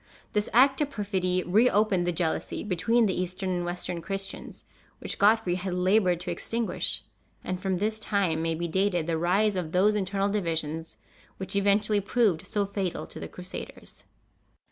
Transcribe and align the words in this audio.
This 0.33 0.49
act 0.51 0.81
of 0.81 0.89
perfidy 0.89 1.43
reopened 1.43 2.07
the 2.07 2.11
jealousy 2.11 2.63
between 2.63 3.05
the 3.05 3.13
Eastern 3.13 3.51
and 3.51 3.63
Western 3.63 4.01
Christians, 4.01 4.63
which 4.97 5.19
Godfrey 5.19 5.53
had 5.53 5.75
labored 5.75 6.19
to 6.21 6.31
extinguish; 6.31 7.03
and 7.43 7.61
from 7.61 7.77
this 7.77 7.99
time 7.99 8.41
may 8.41 8.55
be 8.55 8.67
dated 8.67 9.05
the 9.05 9.19
rise 9.19 9.55
of 9.55 9.73
those 9.73 9.93
internal 9.93 10.29
divisions 10.29 10.97
which 11.37 11.55
eventually 11.55 12.01
proved 12.01 12.47
so 12.47 12.65
fatal 12.65 13.05
to 13.05 13.19
the 13.19 13.27
Crusaders. 13.27 14.05